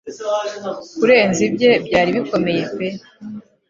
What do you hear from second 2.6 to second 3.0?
pe